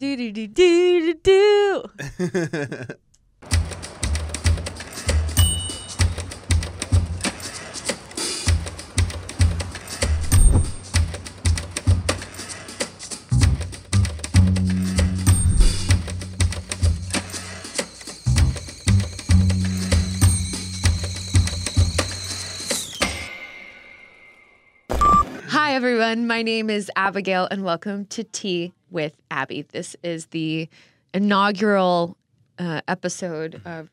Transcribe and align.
Do 0.00 0.16
do 0.16 0.32
do 0.32 0.46
do 0.46 1.12
do 1.12 1.14
do. 1.22 1.84
Hi, 25.48 25.74
everyone. 25.74 26.26
My 26.26 26.40
name 26.40 26.70
is 26.70 26.90
Abigail, 26.96 27.46
and 27.50 27.62
welcome 27.62 28.06
to 28.06 28.24
Tea 28.24 28.72
with 28.90 29.16
Abby. 29.30 29.62
This 29.62 29.96
is 30.02 30.26
the 30.26 30.68
inaugural 31.14 32.16
uh, 32.58 32.80
episode 32.88 33.60
of 33.64 33.90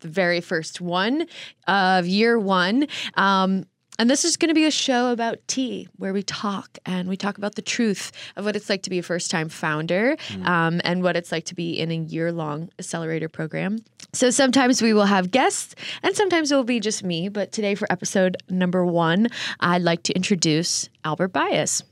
the 0.00 0.08
very 0.08 0.40
first 0.40 0.80
one 0.80 1.26
of 1.66 2.06
year 2.06 2.38
one. 2.38 2.86
Um, 3.14 3.64
and 3.98 4.08
this 4.08 4.24
is 4.24 4.38
going 4.38 4.48
to 4.48 4.54
be 4.54 4.64
a 4.64 4.70
show 4.70 5.12
about 5.12 5.46
tea 5.46 5.86
where 5.98 6.14
we 6.14 6.22
talk 6.22 6.78
and 6.86 7.06
we 7.06 7.18
talk 7.18 7.36
about 7.36 7.56
the 7.56 7.62
truth 7.62 8.12
of 8.34 8.46
what 8.46 8.56
it's 8.56 8.70
like 8.70 8.82
to 8.84 8.90
be 8.90 8.98
a 8.98 9.02
first 9.02 9.30
time 9.30 9.50
founder 9.50 10.16
um, 10.44 10.80
and 10.84 11.02
what 11.02 11.16
it's 11.16 11.30
like 11.30 11.44
to 11.44 11.54
be 11.54 11.78
in 11.78 11.90
a 11.90 11.96
year 11.96 12.32
long 12.32 12.70
accelerator 12.78 13.28
program. 13.28 13.78
So 14.14 14.30
sometimes 14.30 14.80
we 14.80 14.94
will 14.94 15.04
have 15.04 15.30
guests 15.30 15.74
and 16.02 16.16
sometimes 16.16 16.50
it 16.50 16.56
will 16.56 16.64
be 16.64 16.80
just 16.80 17.04
me. 17.04 17.28
But 17.28 17.52
today, 17.52 17.74
for 17.74 17.86
episode 17.92 18.38
number 18.48 18.86
one, 18.86 19.28
I'd 19.60 19.82
like 19.82 20.02
to 20.04 20.14
introduce 20.14 20.88
Albert 21.04 21.28
Bias. 21.28 21.82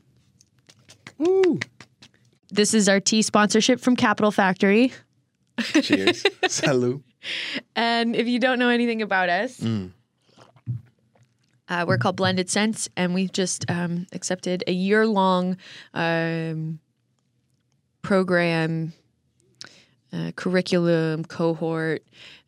This 2.50 2.74
is 2.74 2.88
our 2.88 3.00
tea 3.00 3.22
sponsorship 3.22 3.80
from 3.80 3.96
Capital 3.96 4.30
Factory. 4.30 4.92
Cheers. 5.82 6.22
Salud. 6.44 7.02
And 7.76 8.16
if 8.16 8.26
you 8.26 8.38
don't 8.38 8.58
know 8.58 8.68
anything 8.68 9.02
about 9.02 9.28
us, 9.28 9.62
uh, 11.68 11.84
we're 11.86 11.98
called 11.98 12.16
Blended 12.16 12.48
Sense, 12.48 12.88
and 12.96 13.12
we've 13.12 13.32
just 13.32 13.70
um, 13.70 14.06
accepted 14.12 14.64
a 14.66 14.72
year 14.72 15.06
long 15.06 15.56
um, 15.94 16.78
program, 18.02 18.94
uh, 20.12 20.32
curriculum, 20.36 21.24
cohort 21.24 22.02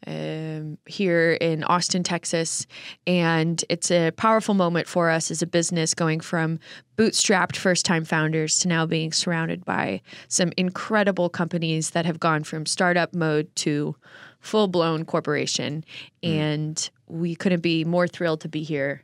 um, 0.07 0.79
here 0.87 1.33
in 1.41 1.63
Austin, 1.65 2.03
Texas. 2.03 2.67
And 3.07 3.63
it's 3.69 3.91
a 3.91 4.13
powerful 4.13 4.55
moment 4.55 4.87
for 4.87 5.11
us 5.11 5.31
as 5.31 5.43
a 5.43 5.47
business 5.47 5.95
going 5.95 6.21
from 6.21 6.59
bootstrapped 6.97 7.57
first 7.57 7.85
time 7.85 8.05
founders 8.05 8.59
to 8.61 8.69
now 8.69 8.87
being 8.87 9.13
surrounded 9.13 9.65
by 9.65 10.01
some 10.29 10.53
incredible 10.57 11.29
companies 11.29 11.91
that 11.91 12.07
have 12.07 12.19
gone 12.19 12.45
from 12.45 12.67
startup 12.67 13.15
mode 13.15 13.55
to 13.57 13.95
full 14.41 14.69
blown 14.69 15.05
corporation. 15.05 15.85
And 16.23 16.91
we 17.07 17.35
couldn't 17.35 17.61
be 17.61 17.85
more 17.85 18.09
thrilled 18.09 18.41
to 18.43 18.49
be 18.49 18.63
here 18.63 19.03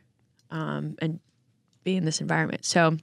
um, 0.49 0.95
and 0.99 1.19
be 1.83 1.95
in 1.95 2.05
this 2.05 2.21
environment. 2.21 2.65
So 2.65 2.97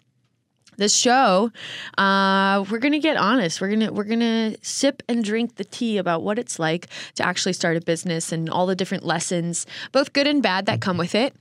this 0.77 0.95
show, 0.95 1.51
uh, 1.99 2.65
we're 2.71 2.79
gonna 2.79 2.99
get 2.99 3.17
honest. 3.17 3.61
We're 3.61 3.71
gonna 3.71 3.93
we're 3.93 4.05
gonna 4.05 4.55
sip 4.63 5.03
and 5.09 5.25
drink 5.25 5.57
the 5.57 5.65
tea 5.65 5.99
about 5.99 6.23
what 6.23 6.39
it's 6.39 6.59
like 6.59 6.89
to 7.17 7.27
actually 7.27 7.53
start 7.53 7.77
a 7.77 7.81
business 7.81 8.33
and 8.33 8.49
all 8.49 8.67
the 8.67 8.77
different 8.77 9.05
lessons, 9.05 9.67
both 9.93 10.13
good 10.13 10.27
and 10.27 10.43
bad, 10.43 10.67
that 10.67 10.81
come 10.81 10.97
with 10.99 11.15
it, 11.15 11.35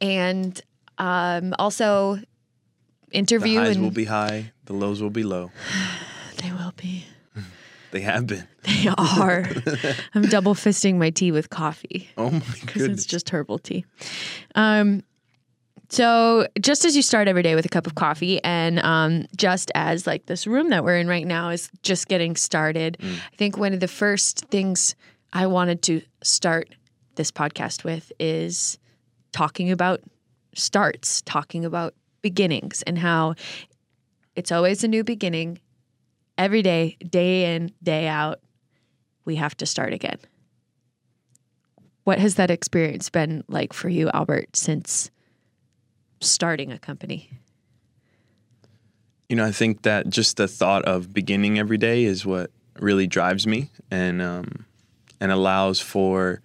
and 0.00 0.60
um, 0.98 1.54
also 1.58 2.16
The 3.10 3.16
interview 3.18 3.58
highs 3.60 3.76
and 3.76 3.84
will 3.84 3.90
be 3.90 4.04
high, 4.04 4.52
the 4.64 4.72
lows 4.72 5.02
will 5.02 5.10
be 5.10 5.22
low. 5.22 5.50
they 6.38 6.50
will 6.52 6.72
be. 6.76 7.04
They 7.92 8.00
have 8.02 8.26
been. 8.26 8.46
They 8.62 8.88
are. 8.98 9.48
I'm 10.14 10.22
double 10.22 10.54
fisting 10.54 10.96
my 10.96 11.10
tea 11.10 11.30
with 11.32 11.48
coffee. 11.50 12.10
Oh 12.18 12.30
my 12.30 12.40
because 12.40 12.82
goodness. 12.82 12.98
it's 12.98 13.06
just 13.06 13.30
herbal 13.30 13.60
tea. 13.60 13.86
Um, 14.56 15.02
so 15.88 16.46
just 16.60 16.84
as 16.84 16.96
you 16.96 17.02
start 17.02 17.28
every 17.28 17.42
day 17.42 17.54
with 17.54 17.64
a 17.64 17.68
cup 17.68 17.86
of 17.86 17.94
coffee, 17.94 18.42
and 18.42 18.78
um, 18.80 19.26
just 19.36 19.70
as 19.74 20.06
like 20.06 20.26
this 20.26 20.46
room 20.46 20.70
that 20.70 20.84
we're 20.84 20.98
in 20.98 21.08
right 21.08 21.26
now 21.26 21.50
is 21.50 21.70
just 21.82 22.08
getting 22.08 22.36
started, 22.36 22.96
I 23.00 23.36
think 23.36 23.56
one 23.56 23.72
of 23.72 23.80
the 23.80 23.88
first 23.88 24.46
things 24.46 24.94
I 25.32 25.46
wanted 25.46 25.82
to 25.82 26.02
start 26.22 26.74
this 27.16 27.30
podcast 27.30 27.84
with 27.84 28.12
is 28.18 28.78
talking 29.32 29.70
about 29.70 30.00
starts, 30.54 31.22
talking 31.22 31.64
about 31.64 31.94
beginnings, 32.22 32.82
and 32.82 32.98
how 32.98 33.34
it's 34.34 34.50
always 34.52 34.82
a 34.84 34.88
new 34.88 35.04
beginning. 35.04 35.60
Every 36.38 36.60
day, 36.60 36.98
day 37.08 37.54
in, 37.54 37.72
day 37.82 38.08
out, 38.08 38.40
we 39.24 39.36
have 39.36 39.56
to 39.58 39.66
start 39.66 39.94
again. 39.94 40.18
What 42.04 42.18
has 42.18 42.34
that 42.34 42.50
experience 42.50 43.08
been 43.08 43.42
like 43.48 43.72
for 43.72 43.88
you, 43.88 44.10
Albert, 44.12 44.54
since 44.54 45.10
starting 46.30 46.72
a 46.72 46.78
company? 46.78 47.30
you 49.28 49.36
know, 49.36 49.44
I 49.44 49.52
think 49.52 49.82
that 49.82 50.08
just 50.08 50.36
the 50.36 50.48
thought 50.48 50.84
of 50.84 51.12
beginning 51.12 51.58
every 51.58 51.78
day 51.78 52.04
is 52.04 52.24
what 52.24 52.50
really 52.78 53.06
drives 53.06 53.46
me 53.46 53.70
and 53.90 54.22
um, 54.22 54.66
and 55.20 55.32
allows 55.32 55.80
for 55.80 56.40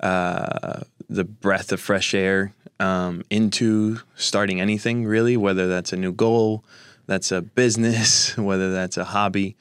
uh, 0.00 0.80
the 1.08 1.24
breath 1.24 1.70
of 1.72 1.80
fresh 1.80 2.14
air 2.14 2.52
um, 2.80 3.22
into 3.30 4.00
starting 4.16 4.60
anything 4.60 5.04
really, 5.04 5.36
whether 5.36 5.68
that's 5.68 5.92
a 5.92 5.96
new 5.96 6.12
goal, 6.12 6.64
that's 7.06 7.30
a 7.30 7.42
business, 7.42 8.36
whether 8.38 8.72
that's 8.72 8.96
a 8.96 9.04
hobby. 9.04 9.56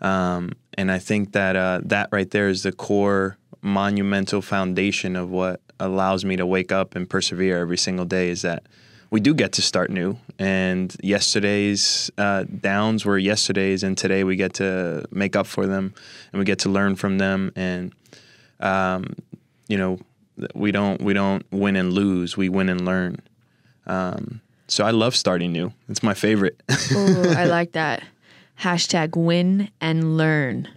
Um, 0.00 0.52
and 0.74 0.90
I 0.90 0.98
think 0.98 1.32
that 1.32 1.56
uh, 1.56 1.80
that 1.84 2.08
right 2.10 2.30
there 2.30 2.48
is 2.48 2.62
the 2.62 2.72
core 2.72 3.36
monumental 3.62 4.42
foundation 4.42 5.16
of 5.16 5.30
what 5.30 5.60
allows 5.80 6.24
me 6.24 6.36
to 6.36 6.46
wake 6.46 6.72
up 6.72 6.96
and 6.96 7.08
persevere 7.08 7.58
every 7.58 7.78
single 7.78 8.04
day 8.04 8.30
is 8.30 8.42
that 8.42 8.64
we 9.10 9.20
do 9.20 9.34
get 9.34 9.52
to 9.52 9.62
start 9.62 9.90
new. 9.90 10.18
And 10.38 10.94
yesterday's 11.02 12.10
uh, 12.18 12.44
downs 12.44 13.04
were 13.04 13.18
yesterday's, 13.18 13.82
and 13.82 13.96
today 13.96 14.24
we 14.24 14.36
get 14.36 14.54
to 14.54 15.04
make 15.10 15.34
up 15.36 15.46
for 15.46 15.66
them 15.66 15.94
and 16.32 16.38
we 16.38 16.44
get 16.44 16.60
to 16.60 16.68
learn 16.68 16.96
from 16.96 17.18
them. 17.18 17.52
And, 17.56 17.94
um, 18.60 19.14
you 19.68 19.76
know, 19.76 19.98
we 20.54 20.70
don't 20.70 21.02
we 21.02 21.14
don't 21.14 21.44
win 21.50 21.76
and 21.76 21.92
lose. 21.92 22.36
We 22.36 22.48
win 22.48 22.68
and 22.68 22.84
learn. 22.84 23.16
Um, 23.86 24.40
so 24.68 24.84
I 24.84 24.90
love 24.90 25.16
starting 25.16 25.52
new. 25.52 25.72
It's 25.88 26.02
my 26.02 26.14
favorite. 26.14 26.62
Ooh, 26.92 27.30
I 27.30 27.46
like 27.46 27.72
that. 27.72 28.02
Hashtag 28.60 29.16
win 29.16 29.70
and 29.80 30.16
learn. 30.16 30.68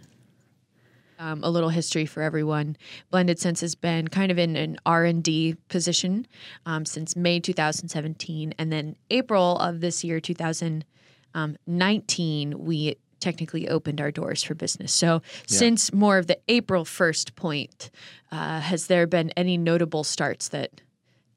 Um, 1.21 1.43
a 1.43 1.49
little 1.51 1.69
history 1.69 2.07
for 2.07 2.23
everyone. 2.23 2.75
Blended 3.11 3.37
Sense 3.37 3.61
has 3.61 3.75
been 3.75 4.07
kind 4.07 4.31
of 4.31 4.39
in 4.39 4.55
an 4.55 4.77
R 4.87 5.05
and 5.05 5.23
D 5.23 5.55
position 5.69 6.25
um, 6.65 6.83
since 6.83 7.15
May 7.15 7.39
2017, 7.39 8.55
and 8.57 8.73
then 8.73 8.95
April 9.11 9.59
of 9.59 9.81
this 9.81 10.03
year, 10.03 10.19
2019, 10.19 12.65
we 12.65 12.95
technically 13.19 13.69
opened 13.69 14.01
our 14.01 14.09
doors 14.09 14.41
for 14.41 14.55
business. 14.55 14.91
So 14.91 15.21
since 15.45 15.93
more 15.93 16.17
of 16.17 16.25
the 16.25 16.39
April 16.47 16.83
1st 16.83 17.35
point, 17.35 17.91
uh, 18.31 18.59
has 18.59 18.87
there 18.87 19.05
been 19.05 19.29
any 19.37 19.57
notable 19.57 20.03
starts 20.03 20.47
that 20.49 20.81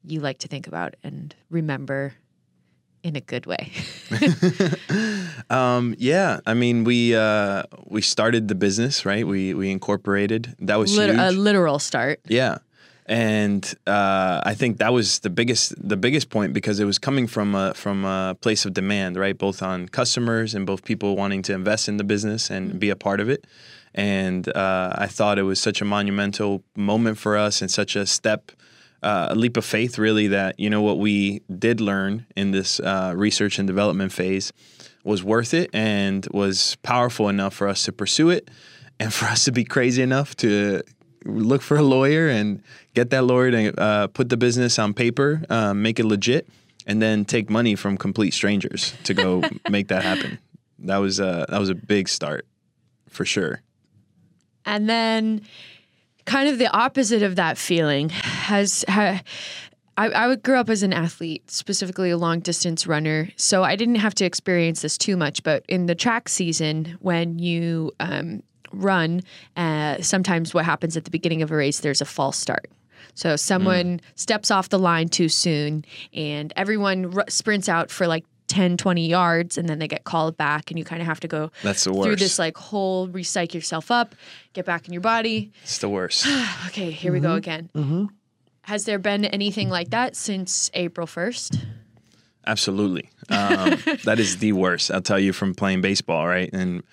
you 0.03 0.19
like 0.19 0.39
to 0.39 0.47
think 0.47 0.65
about 0.67 0.95
and 1.03 1.35
remember 1.49 2.13
in 3.05 3.15
a 3.15 3.21
good 3.21 3.45
way? 3.45 3.71
Um, 5.49 5.95
yeah, 5.99 6.39
I 6.47 6.55
mean 6.55 6.85
we 6.85 7.15
uh, 7.15 7.63
we 7.85 8.01
started 8.01 8.47
the 8.47 8.55
business 8.55 9.05
right. 9.05 9.27
We 9.27 9.53
we 9.53 9.69
incorporated. 9.69 10.55
That 10.59 10.77
was 10.79 10.97
a 10.97 11.31
literal 11.31 11.77
start. 11.77 12.19
Yeah, 12.25 12.57
and 13.05 13.63
uh, 13.85 14.41
I 14.43 14.55
think 14.55 14.79
that 14.79 14.91
was 14.91 15.19
the 15.19 15.29
biggest 15.29 15.73
the 15.77 15.97
biggest 15.97 16.31
point 16.31 16.53
because 16.53 16.79
it 16.79 16.85
was 16.85 16.97
coming 16.97 17.27
from 17.27 17.53
a 17.53 17.75
from 17.75 18.05
a 18.05 18.35
place 18.41 18.65
of 18.65 18.73
demand, 18.73 19.17
right? 19.17 19.37
Both 19.37 19.61
on 19.61 19.87
customers 19.87 20.55
and 20.55 20.65
both 20.65 20.83
people 20.83 21.15
wanting 21.15 21.43
to 21.43 21.53
invest 21.53 21.87
in 21.87 21.97
the 21.97 22.03
business 22.03 22.49
and 22.49 22.79
be 22.79 22.89
a 22.89 22.95
part 22.95 23.19
of 23.19 23.29
it. 23.29 23.45
And 23.93 24.47
uh, 24.49 24.93
I 24.95 25.07
thought 25.07 25.37
it 25.37 25.43
was 25.43 25.59
such 25.59 25.79
a 25.79 25.85
monumental 25.85 26.63
moment 26.75 27.19
for 27.19 27.37
us 27.37 27.61
and 27.61 27.69
such 27.69 27.95
a 27.95 28.05
step. 28.07 28.51
Uh, 29.05 29.27
a 29.29 29.35
leap 29.35 29.55
of 29.55 29.63
faith, 29.63 29.99
really, 29.99 30.27
that 30.29 30.59
you 30.59 30.67
know 30.67 30.81
what 30.81 30.97
we 30.97 31.41
did 31.59 31.79
learn 31.79 32.25
in 32.35 32.49
this 32.49 32.79
uh, 32.79 33.13
research 33.15 33.59
and 33.59 33.67
development 33.67 34.11
phase 34.11 34.51
was 35.03 35.23
worth 35.23 35.53
it 35.53 35.69
and 35.73 36.27
was 36.31 36.75
powerful 36.81 37.29
enough 37.29 37.53
for 37.53 37.67
us 37.67 37.83
to 37.83 37.91
pursue 37.91 38.31
it, 38.31 38.49
and 38.99 39.13
for 39.13 39.25
us 39.25 39.45
to 39.45 39.51
be 39.51 39.63
crazy 39.63 40.01
enough 40.01 40.35
to 40.35 40.81
look 41.23 41.61
for 41.61 41.77
a 41.77 41.83
lawyer 41.83 42.29
and 42.29 42.63
get 42.95 43.11
that 43.11 43.23
lawyer 43.23 43.51
to 43.51 43.79
uh, 43.79 44.07
put 44.07 44.29
the 44.29 44.37
business 44.37 44.79
on 44.79 44.93
paper, 44.93 45.43
uh, 45.51 45.73
make 45.73 45.99
it 45.99 46.05
legit, 46.05 46.47
and 46.87 46.99
then 46.99 47.25
take 47.25 47.47
money 47.47 47.75
from 47.75 47.97
complete 47.97 48.33
strangers 48.33 48.95
to 49.03 49.13
go 49.13 49.43
make 49.69 49.89
that 49.89 50.03
happen. 50.03 50.39
That 50.79 50.97
was 50.97 51.19
uh, 51.19 51.45
that 51.49 51.59
was 51.59 51.69
a 51.69 51.75
big 51.75 52.09
start, 52.09 52.47
for 53.07 53.23
sure. 53.23 53.61
And 54.65 54.89
then 54.89 55.41
kind 56.25 56.49
of 56.49 56.57
the 56.57 56.67
opposite 56.67 57.21
of 57.21 57.35
that 57.35 57.57
feeling 57.57 58.09
has 58.09 58.83
ha, 58.87 59.21
I, 59.97 60.31
I 60.31 60.35
grew 60.35 60.57
up 60.57 60.69
as 60.69 60.83
an 60.83 60.93
athlete, 60.93 61.49
specifically 61.49 62.09
a 62.09 62.17
long 62.17 62.39
distance 62.39 62.85
runner. 62.85 63.29
So 63.37 63.63
I 63.63 63.75
didn't 63.75 63.95
have 63.95 64.13
to 64.15 64.25
experience 64.25 64.81
this 64.81 64.97
too 64.97 65.15
much. 65.15 65.43
But 65.43 65.63
in 65.67 65.85
the 65.85 65.95
track 65.95 66.27
season, 66.27 66.97
when 66.99 67.39
you 67.39 67.91
um, 67.99 68.43
run, 68.71 69.21
uh, 69.55 70.01
sometimes 70.01 70.53
what 70.53 70.65
happens 70.65 70.97
at 70.97 71.05
the 71.05 71.11
beginning 71.11 71.41
of 71.41 71.51
a 71.51 71.55
race, 71.55 71.79
there's 71.79 72.01
a 72.01 72.05
false 72.05 72.37
start. 72.37 72.69
So 73.13 73.37
someone 73.37 74.01
steps 74.15 74.51
off 74.51 74.67
the 74.67 74.79
line 74.79 75.07
too 75.07 75.29
soon, 75.29 75.85
and 76.13 76.51
everyone 76.57 77.17
r- 77.17 77.25
sprints 77.29 77.69
out 77.69 77.89
for 77.89 78.07
like 78.07 78.25
10, 78.47 78.77
20 78.77 79.07
yards, 79.07 79.57
and 79.57 79.67
then 79.67 79.79
they 79.79 79.87
get 79.87 80.03
called 80.03 80.37
back, 80.37 80.69
and 80.71 80.77
you 80.77 80.85
kind 80.85 81.01
of 81.01 81.07
have 81.07 81.19
to 81.21 81.27
go 81.27 81.51
That's 81.63 81.83
the 81.83 81.93
through 81.93 82.15
this 82.17 82.37
like 82.39 82.57
whole 82.57 83.07
recycle 83.07 83.55
yourself 83.55 83.91
up, 83.91 84.15
get 84.53 84.65
back 84.65 84.87
in 84.87 84.93
your 84.93 85.01
body. 85.01 85.51
It's 85.63 85.79
the 85.79 85.89
worst. 85.89 86.25
Okay, 86.67 86.91
here 86.91 87.11
we 87.11 87.19
go 87.19 87.33
again. 87.33 87.69
Has 88.63 88.85
there 88.85 88.99
been 88.99 89.25
anything 89.25 89.69
like 89.69 89.91
that 89.91 90.15
since 90.15 90.71
April 90.73 91.07
1st? 91.07 91.63
Absolutely. 92.47 93.09
Um, 93.29 93.77
that 94.03 94.19
is 94.19 94.37
the 94.37 94.51
worst. 94.53 94.91
I'll 94.91 95.01
tell 95.01 95.19
you 95.19 95.33
from 95.33 95.55
playing 95.55 95.81
baseball, 95.81 96.27
right? 96.27 96.49
And 96.53 96.83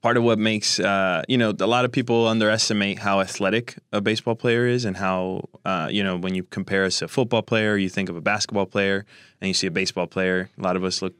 part 0.00 0.16
of 0.16 0.22
what 0.22 0.38
makes, 0.38 0.78
uh, 0.78 1.22
you 1.28 1.36
know, 1.36 1.52
a 1.58 1.66
lot 1.66 1.84
of 1.84 1.92
people 1.92 2.26
underestimate 2.26 2.98
how 3.00 3.20
athletic 3.20 3.76
a 3.92 4.00
baseball 4.00 4.34
player 4.34 4.66
is 4.66 4.84
and 4.84 4.96
how, 4.96 5.48
uh, 5.64 5.88
you 5.90 6.04
know, 6.04 6.16
when 6.16 6.34
you 6.34 6.44
compare 6.44 6.84
us 6.84 7.00
to 7.00 7.06
a 7.06 7.08
football 7.08 7.42
player, 7.42 7.76
you 7.76 7.88
think 7.88 8.08
of 8.08 8.16
a 8.16 8.20
basketball 8.20 8.66
player 8.66 9.04
and 9.40 9.48
you 9.48 9.54
see 9.54 9.66
a 9.66 9.70
baseball 9.70 10.06
player. 10.06 10.50
A 10.58 10.62
lot 10.62 10.76
of 10.76 10.84
us 10.84 11.02
look 11.02 11.14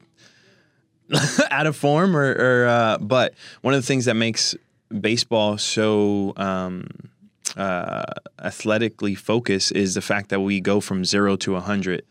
out 1.51 1.67
of 1.67 1.75
form 1.75 2.15
or, 2.15 2.31
or 2.31 2.67
uh, 2.67 2.97
but 2.99 3.33
one 3.61 3.73
of 3.73 3.81
the 3.81 3.85
things 3.85 4.05
that 4.05 4.15
makes 4.15 4.55
baseball 5.01 5.57
so 5.57 6.33
um, 6.37 6.87
uh, 7.57 8.03
athletically 8.41 9.15
focused 9.15 9.71
is 9.73 9.93
the 9.93 10.01
fact 10.01 10.29
that 10.29 10.39
we 10.39 10.61
go 10.61 10.79
from 10.79 11.03
zero 11.03 11.35
to 11.35 11.53
100 11.53 11.99
in 11.99 12.05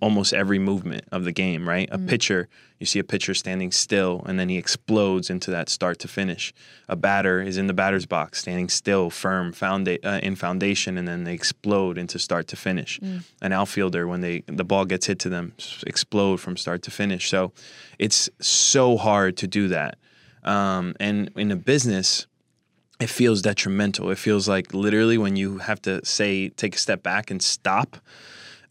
almost 0.00 0.32
every 0.32 0.58
movement 0.58 1.04
of 1.12 1.24
the 1.24 1.32
game, 1.32 1.68
right? 1.68 1.88
A 1.92 1.98
pitcher, 1.98 2.48
you 2.78 2.86
see 2.86 2.98
a 2.98 3.04
pitcher 3.04 3.34
standing 3.34 3.72
still 3.72 4.22
and 4.26 4.38
then 4.38 4.48
he 4.48 4.56
explodes 4.56 5.30
into 5.30 5.50
that 5.50 5.68
start 5.68 5.98
to 6.00 6.08
finish. 6.08 6.52
A 6.88 6.96
batter 6.96 7.42
is 7.42 7.58
in 7.58 7.66
the 7.66 7.74
batter's 7.74 8.06
box, 8.06 8.40
standing 8.40 8.68
still, 8.68 9.10
firm, 9.10 9.52
founda- 9.52 10.04
uh, 10.04 10.20
in 10.22 10.36
foundation, 10.36 10.96
and 10.98 11.06
then 11.06 11.24
they 11.24 11.34
explode 11.34 11.98
into 11.98 12.18
start 12.18 12.46
to 12.48 12.56
finish. 12.56 12.98
An 13.42 13.52
outfielder, 13.52 14.06
when 14.06 14.20
they 14.20 14.42
the 14.46 14.64
ball 14.64 14.84
gets 14.84 15.06
hit 15.06 15.18
to 15.20 15.28
them, 15.28 15.52
explode 15.86 16.40
from 16.40 16.56
start 16.56 16.82
to 16.82 16.90
finish. 16.90 17.28
So 17.28 17.52
it's 17.98 18.30
so 18.40 18.96
hard 18.96 19.36
to 19.38 19.46
do 19.46 19.68
that. 19.68 19.98
Um, 20.44 20.94
and 21.00 21.30
in 21.36 21.50
a 21.50 21.56
business, 21.56 22.26
it 23.00 23.10
feels 23.10 23.42
detrimental. 23.42 24.10
It 24.10 24.18
feels 24.18 24.48
like 24.48 24.72
literally 24.72 25.18
when 25.18 25.36
you 25.36 25.58
have 25.58 25.82
to 25.82 26.04
say, 26.04 26.48
take 26.50 26.76
a 26.76 26.78
step 26.78 27.02
back 27.02 27.30
and 27.30 27.42
stop, 27.42 27.98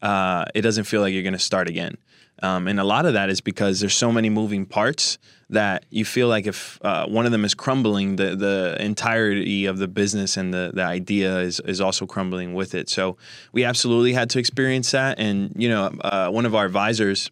uh, 0.02 0.44
it 0.54 0.62
doesn't 0.62 0.84
feel 0.84 1.00
like 1.00 1.12
you're 1.12 1.22
going 1.22 1.32
to 1.32 1.38
start 1.38 1.68
again. 1.68 1.96
Um, 2.42 2.68
and 2.68 2.78
a 2.78 2.84
lot 2.84 3.06
of 3.06 3.14
that 3.14 3.30
is 3.30 3.40
because 3.40 3.80
there's 3.80 3.94
so 3.94 4.12
many 4.12 4.28
moving 4.28 4.66
parts 4.66 5.18
that 5.48 5.86
you 5.90 6.04
feel 6.04 6.28
like 6.28 6.46
if 6.46 6.78
uh, 6.82 7.06
one 7.06 7.24
of 7.24 7.32
them 7.32 7.44
is 7.44 7.54
crumbling, 7.54 8.16
the 8.16 8.36
the 8.36 8.76
entirety 8.78 9.66
of 9.66 9.78
the 9.78 9.88
business 9.88 10.36
and 10.36 10.52
the 10.52 10.70
the 10.74 10.82
idea 10.82 11.38
is 11.38 11.60
is 11.60 11.80
also 11.80 12.04
crumbling 12.04 12.52
with 12.52 12.74
it. 12.74 12.90
So 12.90 13.16
we 13.52 13.64
absolutely 13.64 14.12
had 14.12 14.28
to 14.30 14.38
experience 14.38 14.90
that. 14.90 15.18
And 15.18 15.52
you 15.56 15.68
know, 15.68 15.86
uh, 16.00 16.28
one 16.28 16.44
of 16.44 16.54
our 16.54 16.66
advisors 16.66 17.30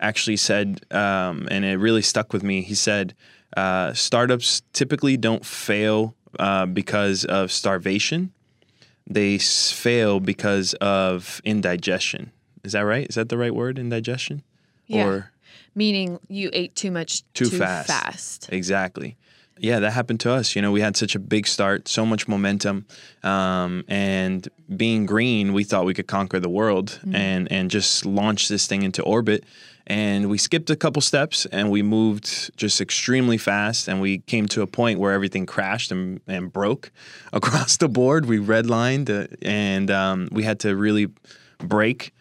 actually 0.00 0.36
said, 0.36 0.80
um, 0.92 1.48
and 1.50 1.64
it 1.64 1.76
really 1.76 2.02
stuck 2.02 2.32
with 2.32 2.42
me. 2.42 2.62
He 2.62 2.74
said, 2.74 3.14
uh, 3.56 3.92
startups 3.92 4.62
typically 4.72 5.16
don't 5.16 5.44
fail 5.44 6.14
uh, 6.38 6.66
because 6.66 7.24
of 7.24 7.50
starvation 7.50 8.32
they 9.08 9.38
fail 9.38 10.20
because 10.20 10.74
of 10.74 11.40
indigestion. 11.44 12.30
Is 12.62 12.72
that 12.72 12.80
right? 12.80 13.06
Is 13.08 13.14
that 13.14 13.28
the 13.28 13.38
right 13.38 13.54
word? 13.54 13.78
Indigestion? 13.78 14.42
Yeah. 14.86 15.06
Or 15.06 15.32
Meaning 15.74 16.18
you 16.28 16.50
ate 16.52 16.74
too 16.74 16.90
much 16.90 17.22
Too 17.34 17.46
too, 17.46 17.58
fast. 17.58 17.88
fast. 17.88 18.48
exactly. 18.50 19.16
Yeah, 19.60 19.80
that 19.80 19.90
happened 19.92 20.20
to 20.20 20.30
us. 20.32 20.54
You 20.54 20.62
know, 20.62 20.70
we 20.70 20.80
had 20.80 20.96
such 20.96 21.14
a 21.14 21.18
big 21.18 21.46
start, 21.46 21.88
so 21.88 22.06
much 22.06 22.28
momentum, 22.28 22.86
um, 23.24 23.84
and 23.88 24.48
being 24.76 25.04
green, 25.06 25.52
we 25.52 25.64
thought 25.64 25.84
we 25.84 25.94
could 25.94 26.06
conquer 26.06 26.38
the 26.38 26.48
world 26.48 27.00
and 27.12 27.50
and 27.50 27.68
just 27.70 28.06
launch 28.06 28.48
this 28.48 28.66
thing 28.68 28.82
into 28.82 29.02
orbit. 29.02 29.44
And 29.88 30.28
we 30.28 30.36
skipped 30.36 30.68
a 30.68 30.76
couple 30.76 31.00
steps, 31.00 31.46
and 31.46 31.70
we 31.70 31.82
moved 31.82 32.54
just 32.58 32.78
extremely 32.78 33.38
fast, 33.38 33.88
and 33.88 34.02
we 34.02 34.18
came 34.18 34.46
to 34.48 34.60
a 34.60 34.66
point 34.66 35.00
where 35.00 35.12
everything 35.12 35.46
crashed 35.46 35.90
and, 35.90 36.20
and 36.28 36.52
broke 36.52 36.92
across 37.32 37.78
the 37.78 37.88
board. 37.88 38.26
We 38.26 38.38
redlined, 38.38 39.08
uh, 39.08 39.34
and 39.40 39.90
um, 39.90 40.28
we 40.30 40.42
had 40.42 40.60
to 40.60 40.76
really 40.76 41.08
break, 41.56 42.12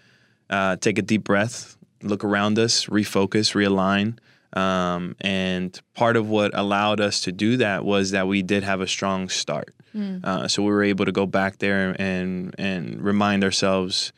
uh, 0.49 0.77
take 0.77 0.97
a 0.97 1.01
deep 1.01 1.25
breath, 1.25 1.75
look 2.01 2.23
around 2.23 2.57
us, 2.57 2.85
refocus, 2.85 3.53
realign. 3.53 4.17
Um, 4.57 5.17
and 5.19 5.79
part 5.93 6.15
of 6.15 6.29
what 6.29 6.57
allowed 6.57 7.01
us 7.01 7.21
to 7.21 7.33
do 7.33 7.57
that 7.57 7.83
was 7.83 8.11
that 8.11 8.29
we 8.29 8.43
did 8.43 8.63
have 8.63 8.79
a 8.79 8.87
strong 8.87 9.27
start. 9.27 9.75
Uh, 10.23 10.47
so 10.47 10.63
we 10.63 10.69
were 10.69 10.83
able 10.83 11.05
to 11.05 11.11
go 11.11 11.25
back 11.25 11.57
there 11.57 11.95
and 11.99 12.55
and 12.57 13.01
remind 13.01 13.43
ourselves 13.43 14.13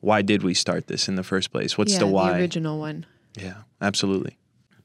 why 0.00 0.22
did 0.22 0.42
we 0.42 0.54
start 0.54 0.86
this 0.86 1.08
in 1.08 1.16
the 1.16 1.22
first 1.22 1.50
place? 1.52 1.76
What's 1.76 1.92
yeah, 1.92 2.00
the 2.00 2.06
why? 2.06 2.32
The 2.32 2.38
original 2.38 2.78
one. 2.78 3.06
yeah, 3.34 3.62
absolutely. 3.80 4.36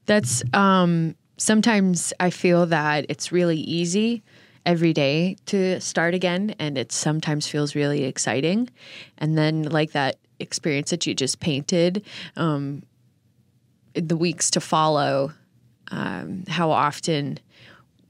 That's 0.06 0.42
um 0.52 1.16
sometimes 1.36 2.12
I 2.20 2.30
feel 2.30 2.66
that 2.66 3.06
it's 3.08 3.32
really 3.32 3.58
easy 3.58 4.22
every 4.64 4.92
day 4.92 5.36
to 5.46 5.80
start 5.80 6.14
again 6.14 6.54
and 6.58 6.76
it 6.76 6.92
sometimes 6.92 7.46
feels 7.46 7.74
really 7.74 8.04
exciting. 8.04 8.68
And 9.18 9.36
then 9.36 9.64
like 9.64 9.92
that 9.92 10.16
experience 10.38 10.90
that 10.90 11.06
you 11.06 11.14
just 11.14 11.40
painted, 11.40 12.04
um 12.36 12.82
the 13.94 14.16
weeks 14.16 14.50
to 14.50 14.60
follow, 14.60 15.32
um, 15.90 16.44
how 16.48 16.70
often 16.70 17.38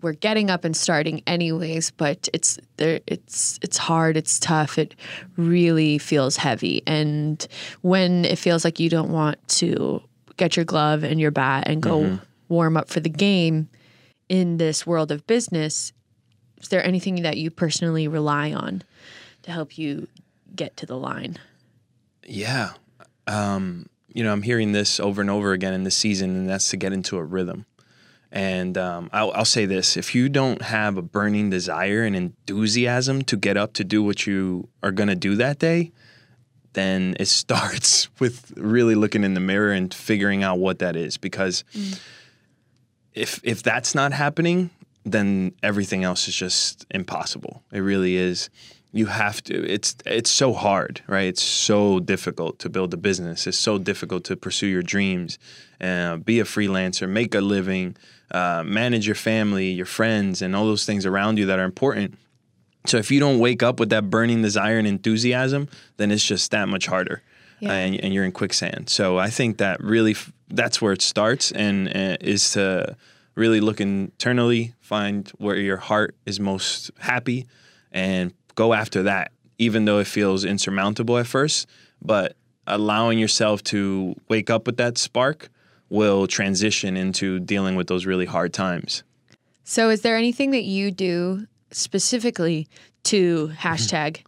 we're 0.06 0.12
getting 0.12 0.50
up 0.50 0.64
and 0.64 0.76
starting 0.76 1.20
anyways, 1.26 1.91
but 1.91 2.29
it's 2.32 2.61
there 2.76 3.00
it's 3.08 3.58
it's 3.61 3.76
hard, 3.76 4.17
it's 4.17 4.38
tough, 4.38 4.79
it 4.79 4.94
really 5.37 5.99
feels 5.99 6.37
heavy. 6.37 6.81
And 6.87 7.44
when 7.81 8.25
it 8.25 8.38
feels 8.38 8.64
like 8.64 8.79
you 8.79 8.88
don't 8.88 9.11
want 9.11 9.37
to 9.58 10.00
get 10.37 10.55
your 10.55 10.64
glove 10.64 11.03
and 11.03 11.20
your 11.20 11.32
bat 11.32 11.64
and 11.67 11.82
go 11.82 12.20
warm 12.49 12.76
up 12.76 12.88
for 12.88 13.00
the 13.00 13.08
game 13.08 13.69
in 14.29 14.58
this 14.58 14.87
world 14.87 15.11
of 15.11 15.26
business, 15.26 15.93
is 16.62 16.69
there 16.69 16.87
anything 16.87 17.23
that 17.23 17.37
you 17.37 17.50
personally 17.50 18.06
rely 18.06 18.52
on 18.52 18.85
to 19.43 19.50
help 19.50 19.76
you 19.76 20.06
get 20.55 20.76
to 20.76 20.87
the 20.87 20.97
line? 20.97 21.37
Yeah. 22.25 22.75
Um, 23.26 23.88
you 24.12 24.23
know, 24.23 24.31
I'm 24.32 24.43
hearing 24.43 24.70
this 24.70 25.00
over 25.00 25.20
and 25.20 25.31
over 25.31 25.52
again 25.52 25.75
in 25.75 25.82
this 25.82 25.97
season, 25.97 26.31
and 26.31 26.49
that's 26.49 26.70
to 26.70 26.76
get 26.76 26.93
into 26.93 27.17
a 27.17 27.25
rhythm. 27.25 27.67
And 28.32 28.76
um, 28.76 29.08
I'll, 29.12 29.32
I'll 29.32 29.44
say 29.44 29.67
this 29.67 29.96
if 29.96 30.14
you 30.14 30.28
don't 30.28 30.62
have 30.62 30.96
a 30.96 31.02
burning 31.02 31.50
desire 31.50 32.02
and 32.02 32.16
enthusiasm 32.16 33.23
to 33.23 33.37
get 33.37 33.56
up 33.56 33.73
to 33.75 33.85
do 33.85 34.02
what 34.02 34.26
you 34.26 34.68
are 34.83 34.92
going 34.92 35.09
to 35.09 35.14
do 35.14 35.37
that 35.37 35.59
day, 35.59 35.92
then 36.73 37.16
it 37.18 37.26
starts 37.42 38.09
with 38.21 38.52
really 38.56 38.95
looking 38.95 39.25
in 39.25 39.35
the 39.35 39.40
mirror 39.40 39.73
and 39.73 39.92
figuring 39.92 40.42
out 40.42 40.59
what 40.59 40.78
that 40.78 40.97
is. 40.97 41.16
Because 41.16 41.64
if 43.14 43.40
if 43.42 43.62
that's 43.62 43.95
not 43.95 44.12
happening, 44.12 44.71
then 45.04 45.52
everything 45.62 46.04
else 46.04 46.28
is 46.28 46.37
just 46.37 46.85
impossible. 46.90 47.62
It 47.73 47.80
really 47.80 48.16
is. 48.16 48.50
You 48.92 49.06
have 49.06 49.42
to. 49.45 49.54
It's 49.71 49.97
it's 50.04 50.30
so 50.30 50.52
hard, 50.52 51.00
right? 51.06 51.26
It's 51.26 51.42
so 51.42 52.00
difficult 52.00 52.59
to 52.61 52.68
build 52.68 52.92
a 52.95 52.97
business. 52.97 53.47
It's 53.47 53.59
so 53.59 53.78
difficult 53.78 54.25
to 54.25 54.37
pursue 54.37 54.66
your 54.66 54.83
dreams, 54.83 55.38
uh, 55.80 56.16
be 56.16 56.40
a 56.40 56.45
freelancer, 56.45 57.09
make 57.09 57.35
a 57.35 57.40
living, 57.40 57.97
uh, 58.30 58.62
manage 58.64 59.06
your 59.06 59.14
family, 59.14 59.71
your 59.71 59.87
friends, 59.87 60.42
and 60.42 60.54
all 60.56 60.64
those 60.64 60.85
things 60.85 61.06
around 61.06 61.38
you 61.38 61.47
that 61.47 61.59
are 61.59 61.64
important. 61.64 62.14
So 62.87 62.99
if 62.99 63.11
you 63.11 63.18
don't 63.21 63.38
wake 63.38 63.62
up 63.62 63.80
with 63.80 63.88
that 63.90 64.11
burning 64.11 64.42
desire 64.42 64.78
and 64.78 64.87
enthusiasm, 64.87 65.68
then 65.97 66.11
it's 66.11 66.25
just 66.25 66.50
that 66.52 66.68
much 66.68 66.87
harder, 66.87 67.23
Yeah. 67.61 67.73
and, 67.73 68.00
and 68.00 68.14
you're 68.14 68.25
in 68.25 68.33
quicksand. 68.33 68.88
So 68.90 69.18
I 69.18 69.28
think 69.30 69.59
that 69.59 69.83
really 69.83 70.12
f- 70.12 70.33
that's 70.49 70.80
where 70.80 70.92
it 70.92 71.02
starts, 71.02 71.50
and 71.52 71.88
uh, 71.88 72.16
is 72.21 72.50
to 72.52 72.97
really 73.35 73.61
look 73.61 73.80
internally, 73.80 74.75
find 74.80 75.28
where 75.38 75.56
your 75.56 75.76
heart 75.78 76.14
is 76.26 76.38
most 76.40 76.90
happy, 76.99 77.47
and 77.92 78.33
go 78.54 78.73
after 78.73 79.02
that, 79.04 79.33
even 79.59 79.85
though 79.85 79.99
it 79.99 80.06
feels 80.06 80.45
insurmountable 80.45 81.18
at 81.18 81.26
first. 81.26 81.66
But 82.00 82.37
allowing 82.68 83.18
yourself 83.18 83.62
to 83.64 84.14
wake 84.28 84.49
up 84.50 84.66
with 84.66 84.76
that 84.76 84.97
spark 84.99 85.49
will 85.88 86.26
transition 86.26 86.97
into 86.97 87.38
dealing 87.40 87.76
with 87.76 87.87
those 87.87 88.07
really 88.07 88.26
hard 88.26 88.52
times. 88.52 89.02
So, 89.64 89.90
is 89.90 90.02
there 90.02 90.16
anything 90.16 90.50
that 90.52 90.64
you 90.64 90.90
do 90.90 91.47
specifically 91.71 92.69
to 93.05 93.49
hashtag 93.59 94.23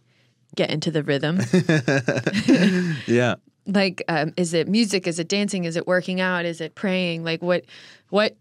get 0.55 0.69
into 0.69 0.91
the 0.91 1.03
rhythm? 1.03 1.39
Yeah. 3.07 3.35
like, 3.65 4.03
um, 4.07 4.33
is 4.35 4.53
it 4.53 4.67
music? 4.67 5.07
Is 5.07 5.19
it 5.19 5.27
dancing? 5.27 5.65
Is 5.65 5.75
it 5.75 5.85
working 5.87 6.19
out? 6.21 6.45
Is 6.45 6.59
it 6.61 6.75
praying? 6.75 7.23
Like, 7.23 7.41
what 7.41 7.65
what 8.09 8.35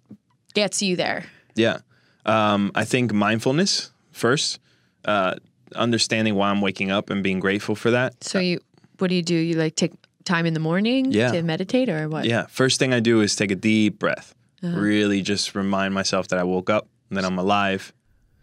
gets 0.55 0.83
you 0.83 0.97
there? 0.97 1.25
Yeah. 1.55 1.79
Um, 2.25 2.73
I 2.75 2.85
think 2.85 3.13
mindfulness 3.13 3.91
first, 4.13 4.59
uh, 5.05 5.37
understanding 5.75 6.35
why 6.35 6.51
I'm 6.51 6.61
waking 6.61 6.91
up 6.91 7.11
and 7.11 7.23
being 7.23 7.41
grateful 7.41 7.75
for 7.75 7.91
that. 7.91 8.23
So 8.25 8.39
you 8.39 8.61
what 8.99 9.09
do 9.09 9.15
you 9.15 9.23
do? 9.23 9.35
You 9.35 9.55
like 9.55 9.77
take 9.77 9.93
time 10.29 10.47
in 10.47 10.55
the 10.55 10.61
morning 10.61 11.11
Yeah. 11.13 11.33
to 11.33 11.43
meditate 11.43 11.89
or 11.89 12.09
what? 12.09 12.25
Yeah. 12.25 12.47
First 12.47 12.79
thing 12.79 12.93
I 12.93 13.01
do 13.01 13.21
is 13.21 13.35
take 13.35 13.51
a 13.51 13.57
deep 13.57 13.99
breath. 13.99 14.35
Uh-huh. 14.63 14.79
Really 14.79 15.23
just 15.23 15.55
remind 15.55 15.95
myself 15.95 16.29
that 16.29 16.39
I 16.39 16.45
woke 16.45 16.69
up 16.71 16.87
and 17.09 17.17
that 17.17 17.25
I'm 17.25 17.39
alive. 17.39 17.93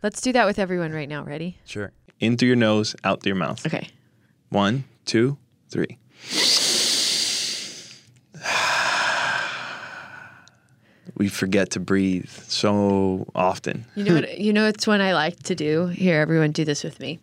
Let's 0.04 0.22
do 0.22 0.32
that 0.34 0.46
with 0.46 0.60
everyone 0.60 0.92
right 0.92 1.10
now. 1.10 1.24
Ready? 1.24 1.58
Sure. 1.66 1.92
In 2.20 2.38
through 2.38 2.48
your 2.48 2.56
nose, 2.58 2.96
out 3.04 3.22
through 3.22 3.32
your 3.32 3.38
mouth. 3.38 3.66
Okay. 3.66 3.90
One, 4.50 4.84
two, 5.06 5.38
three. 5.70 5.98
We 11.18 11.30
forget 11.30 11.70
to 11.72 11.80
breathe 11.80 12.28
so 12.30 13.26
often. 13.36 13.86
You 13.96 14.04
know 14.04 14.16
what? 14.16 14.38
You 14.38 14.52
know 14.52 14.66
it's 14.68 14.86
one 14.86 15.00
I 15.02 15.14
like 15.14 15.42
to 15.44 15.56
do. 15.56 15.86
Here, 15.88 16.20
everyone, 16.20 16.52
do 16.52 16.66
this 16.66 16.84
with 16.84 17.00
me. 17.00 17.20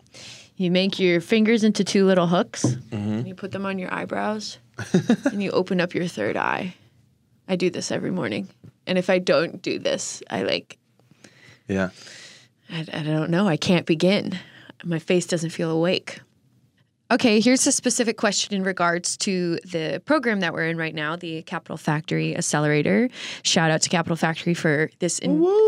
You 0.57 0.71
make 0.71 0.99
your 0.99 1.21
fingers 1.21 1.65
into 1.65 1.83
two 1.83 2.07
little 2.07 2.27
hooks, 2.27 2.65
mm-hmm. 2.65 2.95
and 2.95 3.29
you 3.29 3.35
put 3.35 3.53
them 3.53 3.67
on 3.67 3.79
your 3.79 3.93
eyebrows, 3.93 4.59
and 5.25 5.43
you 5.43 5.51
open 5.51 5.81
up 5.81 5.95
your 5.95 6.07
third 6.07 6.37
eye. 6.37 6.75
I 7.49 7.57
do 7.57 7.71
this 7.71 7.91
every 7.91 8.11
morning, 8.11 8.49
and 8.87 8.99
if 8.99 9.11
I 9.11 9.19
don't 9.19 9.61
do 9.63 9.79
this, 9.79 10.23
I 10.31 10.43
like 10.43 10.79
Yeah. 11.69 11.91
I, 12.71 12.87
I 12.93 13.03
don't 13.03 13.31
know. 13.31 13.49
I 13.49 13.57
can't 13.57 13.87
begin. 13.87 14.39
My 14.85 14.99
face 14.99 15.27
doesn't 15.27 15.51
feel 15.51 15.71
awake. 15.71 16.21
Okay, 17.13 17.41
here's 17.41 17.67
a 17.67 17.73
specific 17.73 18.17
question 18.17 18.55
in 18.55 18.63
regards 18.63 19.19
to 19.19 19.59
the 19.67 20.01
program 20.07 20.41
that 20.41 20.55
we're 20.55 20.67
in 20.67 20.79
right 20.79 20.95
now, 20.95 21.15
the 21.15 21.43
Capital 21.43 21.77
Factory 21.77 22.35
Accelerator. 22.35 23.11
Shout 23.43 23.71
out 23.71 23.83
to 23.83 23.91
Capital 23.91 24.17
Factory 24.17 24.55
for 24.55 24.91
this 24.99 25.21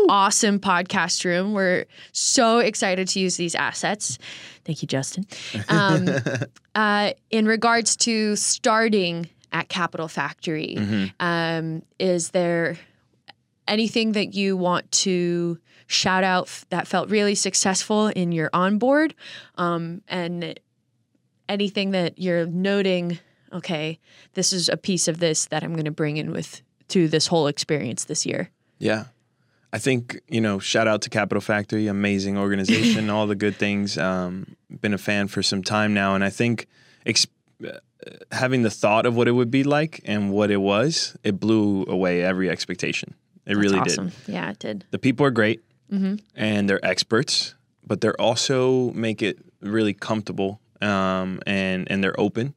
awesome 0.09 0.59
podcast 0.59 1.23
room. 1.23 1.53
We're 1.53 1.85
so 2.13 2.57
excited 2.57 3.07
to 3.09 3.19
use 3.19 3.37
these 3.37 3.53
assets. 3.53 4.17
Thank 4.63 4.81
you, 4.81 4.87
Justin. 4.87 5.27
Um, 5.69 6.09
uh, 6.75 7.11
in 7.29 7.45
regards 7.45 7.95
to 7.97 8.35
starting 8.35 9.29
at 9.51 9.69
Capital 9.69 10.07
Factory, 10.07 10.79
um, 11.19 11.83
is 11.99 12.31
there 12.31 12.75
anything 13.67 14.13
that 14.13 14.33
you 14.33 14.57
want 14.57 14.91
to 14.93 15.59
shout 15.85 16.23
out 16.23 16.49
that 16.71 16.87
felt 16.87 17.09
really 17.09 17.35
successful 17.35 18.07
in 18.07 18.31
your 18.31 18.49
onboard 18.51 19.13
um, 19.59 20.01
and 20.07 20.59
anything 21.49 21.91
that 21.91 22.17
you're 22.17 22.45
noting 22.45 23.19
okay 23.53 23.99
this 24.33 24.51
is 24.53 24.69
a 24.69 24.77
piece 24.77 25.07
of 25.07 25.19
this 25.19 25.45
that 25.47 25.63
i'm 25.63 25.73
going 25.73 25.85
to 25.85 25.91
bring 25.91 26.17
in 26.17 26.31
with 26.31 26.61
to 26.87 27.07
this 27.07 27.27
whole 27.27 27.47
experience 27.47 28.05
this 28.05 28.25
year 28.25 28.49
Yeah. 28.79 29.05
I 29.73 29.77
think, 29.77 30.21
you 30.29 30.39
know, 30.39 30.57
shout 30.59 30.87
out 30.87 31.01
to 31.01 31.09
Capital 31.09 31.41
Factory, 31.41 31.87
amazing 31.87 32.37
organization, 32.37 33.09
all 33.13 33.27
the 33.27 33.35
good 33.35 33.57
things. 33.57 33.97
Um, 33.97 34.55
been 34.69 34.93
a 34.93 34.97
fan 34.97 35.27
for 35.27 35.43
some 35.43 35.63
time 35.63 35.93
now. 35.93 36.15
And 36.15 36.23
I 36.23 36.29
think 36.29 36.67
ex- 37.05 37.27
uh, 37.61 37.71
having 38.31 38.61
the 38.61 38.69
thought 38.69 39.05
of 39.05 39.17
what 39.17 39.27
it 39.27 39.33
would 39.33 39.51
be 39.51 39.65
like 39.65 39.99
and 40.05 40.31
what 40.31 40.49
it 40.49 40.61
was, 40.61 41.17
it 41.25 41.41
blew 41.41 41.83
away 41.89 42.23
every 42.23 42.49
expectation. 42.49 43.15
It 43.45 43.57
really 43.57 43.77
That's 43.79 43.97
did. 43.97 44.11
yeah 44.27 44.51
it 44.51 44.59
did 44.59 44.85
The 44.91 44.99
people 44.99 45.25
are 45.25 45.31
great 45.31 45.61
and 45.89 46.69
they're 46.69 46.85
experts, 46.85 47.55
but 47.85 47.99
they're 47.99 48.19
also 48.21 48.91
make 48.93 49.21
it 49.21 49.39
really 49.59 49.93
comfortable 49.93 50.61
um, 50.81 51.39
and, 51.45 51.89
and 51.91 52.03
they're 52.03 52.19
open, 52.19 52.53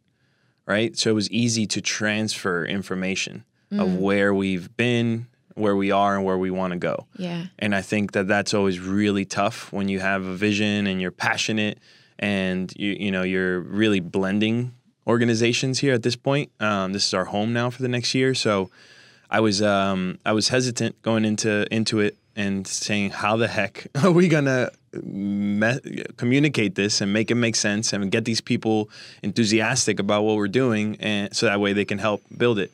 right? 0.67 0.97
So 0.97 1.11
it 1.11 1.15
was 1.15 1.31
easy 1.31 1.67
to 1.67 1.81
transfer 1.81 2.65
information 2.65 3.45
of 3.71 3.97
where 3.97 4.33
we've 4.33 4.75
been, 4.79 5.27
where 5.55 5.77
we 5.77 5.91
are, 5.91 6.17
and 6.17 6.25
where 6.25 6.39
we 6.39 6.51
want 6.51 6.73
to 6.73 6.79
go. 6.79 7.07
yeah 7.17 7.47
And 7.59 7.75
I 7.75 7.83
think 7.83 8.13
that 8.13 8.27
that's 8.27 8.55
always 8.55 8.81
really 8.81 9.27
tough 9.27 9.71
when 9.73 9.89
you 9.89 10.01
have 10.01 10.25
a 10.25 10.35
vision 10.35 10.87
and 10.87 11.03
you're 11.03 11.11
passionate 11.11 11.79
and 12.19 12.73
you 12.77 12.97
you 12.99 13.11
know 13.11 13.23
you're 13.23 13.61
really 13.61 14.01
blending 14.01 14.73
organizations 15.07 15.79
here 15.81 15.95
at 15.95 16.03
this 16.03 16.17
point. 16.17 16.51
Um, 16.61 16.93
this 16.93 17.07
is 17.07 17.15
our 17.15 17.27
home 17.27 17.53
now 17.53 17.71
for 17.71 17.83
the 17.83 17.89
next 17.89 18.15
year, 18.15 18.35
so 18.35 18.71
I 19.31 19.41
was 19.41 19.63
um, 19.63 20.19
I 20.25 20.33
was 20.33 20.49
hesitant 20.49 21.01
going 21.03 21.25
into 21.25 21.67
into 21.75 22.01
it 22.01 22.17
and 22.37 22.67
saying 22.67 23.11
how 23.11 23.37
the 23.37 23.49
heck 23.49 23.87
are 24.03 24.11
we 24.11 24.29
gonna 24.29 24.71
me- 24.93 26.05
communicate 26.17 26.75
this 26.75 27.01
and 27.01 27.13
make 27.13 27.31
it 27.31 27.35
make 27.35 27.57
sense 27.57 27.93
and 27.93 28.11
get 28.11 28.25
these 28.25 28.41
people 28.41 28.89
enthusiastic 29.23 29.99
about 29.99 30.23
what 30.23 30.37
we're 30.37 30.49
doing 30.49 30.97
and 31.01 31.35
so 31.35 31.47
that 31.47 31.61
way 31.61 31.73
they 31.73 31.85
can 31.85 31.99
help 31.99 32.23
build 32.37 32.59
it 32.59 32.71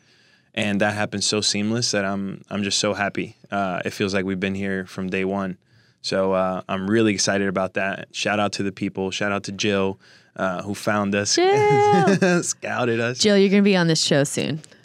and 0.54 0.80
that 0.80 0.94
happened 0.94 1.24
so 1.24 1.40
seamless 1.40 1.90
that 1.90 2.04
I'm 2.04 2.44
I'm 2.48 2.62
just 2.62 2.78
so 2.78 2.94
happy. 2.94 3.36
Uh, 3.50 3.82
it 3.84 3.90
feels 3.90 4.14
like 4.14 4.24
we've 4.24 4.40
been 4.40 4.54
here 4.54 4.86
from 4.86 5.10
day 5.10 5.24
one. 5.24 5.58
So 6.00 6.32
uh, 6.32 6.62
I'm 6.68 6.88
really 6.88 7.12
excited 7.12 7.48
about 7.48 7.74
that. 7.74 8.08
Shout 8.12 8.38
out 8.38 8.52
to 8.52 8.62
the 8.62 8.72
people. 8.72 9.10
Shout 9.10 9.32
out 9.32 9.44
to 9.44 9.52
Jill, 9.52 9.98
uh, 10.36 10.62
who 10.62 10.74
found 10.74 11.14
us, 11.14 11.30
scouted 12.46 13.00
us. 13.00 13.18
jill 13.18 13.36
you're 13.36 13.50
going 13.50 13.62
to 13.62 13.64
be 13.64 13.76
on 13.76 13.86
this 13.86 14.02
show 14.02 14.24
soon 14.24 14.60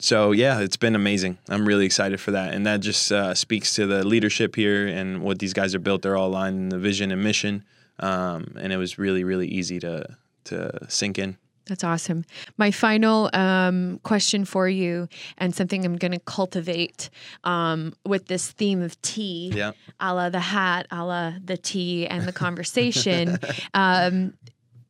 So 0.00 0.32
yeah, 0.32 0.60
it's 0.60 0.76
been 0.76 0.94
amazing. 0.94 1.38
I'm 1.48 1.66
really 1.66 1.84
excited 1.84 2.20
for 2.20 2.30
that, 2.30 2.54
and 2.54 2.64
that 2.66 2.80
just 2.80 3.10
uh, 3.10 3.34
speaks 3.34 3.74
to 3.74 3.86
the 3.86 4.06
leadership 4.06 4.54
here 4.54 4.86
and 4.86 5.22
what 5.22 5.38
these 5.38 5.52
guys 5.52 5.74
are 5.74 5.80
built. 5.80 6.02
They're 6.02 6.16
all 6.16 6.28
aligned 6.28 6.56
in 6.56 6.68
the 6.68 6.78
vision 6.78 7.10
and 7.10 7.22
mission, 7.22 7.64
um, 7.98 8.54
and 8.58 8.72
it 8.72 8.76
was 8.76 8.98
really 8.98 9.24
really 9.24 9.48
easy 9.48 9.80
to 9.80 10.16
to 10.44 10.86
sink 10.88 11.18
in. 11.18 11.36
That's 11.68 11.84
awesome. 11.84 12.24
My 12.56 12.70
final 12.70 13.30
um, 13.34 14.00
question 14.02 14.44
for 14.44 14.68
you, 14.68 15.06
and 15.36 15.54
something 15.54 15.84
I'm 15.84 15.96
going 15.96 16.12
to 16.12 16.18
cultivate 16.18 17.10
um, 17.44 17.92
with 18.06 18.26
this 18.26 18.50
theme 18.50 18.82
of 18.82 19.00
tea, 19.02 19.52
Yeah. 19.54 19.72
a 20.00 20.14
la 20.14 20.30
the 20.30 20.40
hat, 20.40 20.86
a 20.90 21.04
la 21.04 21.34
the 21.44 21.56
tea, 21.58 22.06
and 22.06 22.26
the 22.26 22.32
conversation. 22.44 23.38
um, 23.74 24.32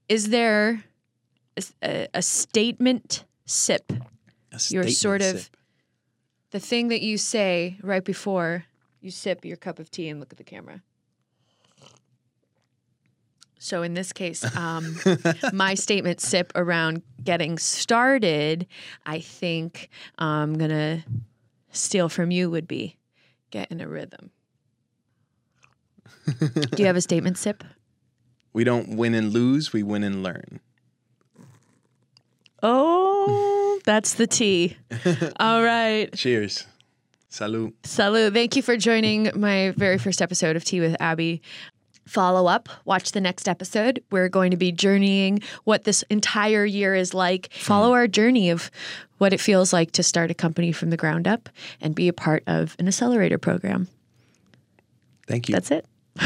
is 0.08 0.30
there 0.30 0.84
a, 1.82 2.08
a, 2.14 2.22
statement 2.22 3.24
sip? 3.44 3.92
A 4.52 4.60
You're 4.70 4.88
sort 4.88 5.20
of 5.20 5.40
sip. 5.40 5.56
the 6.52 6.60
thing 6.60 6.88
that 6.88 7.02
you 7.02 7.18
say 7.18 7.76
right 7.82 8.04
before 8.04 8.64
you 9.00 9.10
sip 9.10 9.44
your 9.44 9.56
cup 9.56 9.78
of 9.78 9.90
tea 9.90 10.08
and 10.08 10.20
look 10.20 10.32
at 10.32 10.38
the 10.38 10.44
camera. 10.44 10.82
So 13.58 13.82
in 13.82 13.94
this 13.94 14.12
case, 14.12 14.44
um, 14.56 14.96
my 15.52 15.74
statement 15.74 16.20
sip 16.20 16.52
around 16.54 17.02
getting 17.22 17.58
started, 17.58 18.66
I 19.04 19.20
think 19.20 19.88
I'm 20.18 20.56
gonna 20.56 21.04
steal 21.72 22.08
from 22.08 22.30
you 22.30 22.50
would 22.50 22.66
be 22.68 22.96
get 23.50 23.70
in 23.70 23.80
a 23.80 23.88
rhythm. 23.88 24.30
Do 26.26 26.82
you 26.82 26.86
have 26.86 26.96
a 26.96 27.00
statement 27.00 27.38
sip? 27.38 27.64
We 28.52 28.64
don't 28.64 28.96
win 28.96 29.14
and 29.14 29.32
lose. 29.32 29.72
We 29.72 29.82
win 29.82 30.02
and 30.02 30.22
learn. 30.22 30.60
Oh, 32.62 33.80
that's 33.84 34.14
the 34.14 34.26
tea. 34.26 34.76
All 35.40 35.62
right. 35.62 36.12
Cheers. 36.12 36.66
Salud. 37.30 37.72
Salud. 37.82 38.32
Thank 38.32 38.56
you 38.56 38.62
for 38.62 38.76
joining 38.76 39.30
my 39.34 39.72
very 39.76 39.98
first 39.98 40.20
episode 40.20 40.56
of 40.56 40.64
Tea 40.64 40.80
with 40.80 40.96
Abby. 40.98 41.42
Follow 42.08 42.46
up, 42.46 42.70
watch 42.86 43.12
the 43.12 43.20
next 43.20 43.46
episode. 43.48 44.02
We're 44.10 44.30
going 44.30 44.50
to 44.50 44.56
be 44.56 44.72
journeying 44.72 45.42
what 45.64 45.84
this 45.84 46.02
entire 46.08 46.64
year 46.64 46.94
is 46.94 47.12
like. 47.12 47.52
Follow 47.52 47.92
our 47.92 48.08
journey 48.08 48.48
of 48.48 48.70
what 49.18 49.34
it 49.34 49.40
feels 49.40 49.74
like 49.74 49.92
to 49.92 50.02
start 50.02 50.30
a 50.30 50.34
company 50.34 50.72
from 50.72 50.88
the 50.88 50.96
ground 50.96 51.28
up 51.28 51.50
and 51.82 51.94
be 51.94 52.08
a 52.08 52.14
part 52.14 52.44
of 52.46 52.74
an 52.78 52.88
accelerator 52.88 53.36
program. 53.36 53.88
Thank 55.26 55.50
you. 55.50 55.52
That's 55.52 55.70
it. 55.70 55.84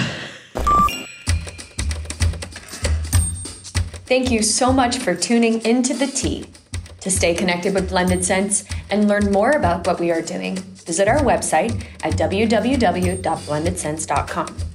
Thank 4.07 4.31
you 4.31 4.43
so 4.43 4.73
much 4.73 4.99
for 4.99 5.17
tuning 5.17 5.65
into 5.65 5.95
the 5.95 6.07
tea. 6.07 6.47
To 7.01 7.11
stay 7.11 7.35
connected 7.35 7.75
with 7.75 7.89
Blended 7.89 8.25
Sense 8.25 8.65
and 8.89 9.09
learn 9.09 9.33
more 9.33 9.51
about 9.51 9.85
what 9.85 9.99
we 9.99 10.13
are 10.13 10.23
doing, 10.23 10.59
visit 10.59 11.09
our 11.09 11.19
website 11.19 11.85
at 12.05 12.13
www.blendedsense.com. 12.13 14.72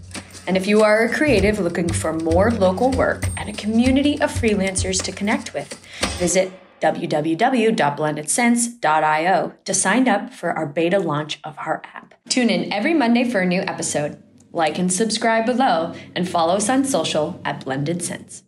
And 0.47 0.57
if 0.57 0.65
you 0.65 0.81
are 0.81 1.03
a 1.03 1.13
creative 1.13 1.59
looking 1.59 1.89
for 1.89 2.13
more 2.13 2.49
local 2.51 2.89
work 2.91 3.25
and 3.35 3.49
a 3.49 3.53
community 3.53 4.13
of 4.21 4.31
freelancers 4.31 5.03
to 5.03 5.11
connect 5.11 5.53
with, 5.53 5.73
visit 6.17 6.53
www.blendedsense.io 6.79 9.53
to 9.65 9.73
sign 9.73 10.07
up 10.07 10.33
for 10.33 10.53
our 10.53 10.65
beta 10.65 10.99
launch 10.99 11.41
of 11.43 11.57
our 11.57 11.81
app. 11.93 12.13
Tune 12.29 12.49
in 12.49 12.71
every 12.71 12.93
Monday 12.93 13.29
for 13.29 13.41
a 13.41 13.45
new 13.45 13.59
episode. 13.61 14.23
Like 14.53 14.79
and 14.79 14.89
subscribe 14.91 15.45
below 15.45 15.93
and 16.15 16.29
follow 16.29 16.55
us 16.55 16.69
on 16.69 16.85
social 16.85 17.41
at 17.43 17.65
Blended 17.65 18.01
Sense. 18.01 18.43